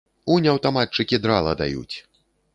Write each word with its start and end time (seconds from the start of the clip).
Унь 0.35 0.47
аўтаматчыкі 0.53 1.21
драла 1.27 1.53
даюць. 1.61 1.95